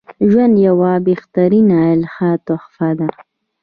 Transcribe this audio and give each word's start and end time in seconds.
ژوند 0.29 0.55
یوه 0.67 0.91
بهترینه 1.05 1.77
الهی 1.91 2.31
تحفه 2.47 2.89
ده 2.97 3.07